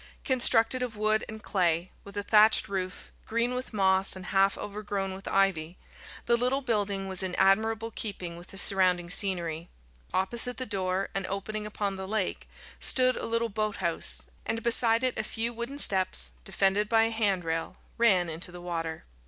Constructed 0.23 0.81
of 0.81 0.95
wood 0.97 1.23
and 1.29 1.43
clay, 1.43 1.91
with 2.03 2.17
a 2.17 2.23
thatched 2.23 2.67
roof, 2.67 3.11
green 3.27 3.53
with 3.53 3.71
moss, 3.71 4.15
and 4.15 4.25
half 4.25 4.57
overgrown 4.57 5.13
with 5.13 5.27
ivy, 5.27 5.77
the 6.25 6.35
little 6.35 6.61
building 6.63 7.07
was 7.07 7.21
in 7.21 7.35
admirable 7.35 7.91
keeping 7.91 8.35
with 8.35 8.47
the 8.47 8.57
surrounding 8.57 9.11
scenery. 9.11 9.69
Opposite 10.11 10.57
the 10.57 10.65
door, 10.65 11.09
and 11.13 11.27
opening 11.27 11.67
upon 11.67 11.97
the 11.97 12.07
lake, 12.07 12.49
stood 12.79 13.15
a 13.15 13.27
little 13.27 13.49
boathouse, 13.49 14.25
and 14.43 14.63
beside 14.63 15.03
it 15.03 15.19
a 15.19 15.23
few 15.23 15.53
wooden 15.53 15.77
steps, 15.77 16.31
defended 16.45 16.89
by 16.89 17.03
a 17.03 17.11
handrail, 17.11 17.77
ran 17.99 18.27
into 18.27 18.51
the 18.51 18.59
water. 18.59 19.03